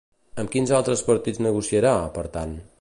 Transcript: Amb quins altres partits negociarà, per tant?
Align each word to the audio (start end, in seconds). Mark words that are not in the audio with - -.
Amb 0.43 0.51
quins 0.55 0.73
altres 0.77 1.05
partits 1.11 1.43
negociarà, 1.49 1.95
per 2.19 2.29
tant? 2.39 2.61